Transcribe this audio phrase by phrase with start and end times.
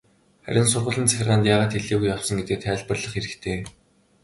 [0.45, 3.57] Харин сургуулийн захиргаанд яагаад хэлээгүй явсан гэдгээ тайлбарлах хэрэгтэй.